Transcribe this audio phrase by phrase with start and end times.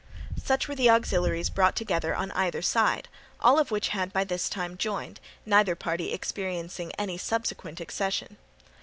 [0.43, 3.07] Such were the auxiliaries brought together on either side,
[3.39, 8.37] all of which had by this time joined, neither party experiencing any subsequent accession.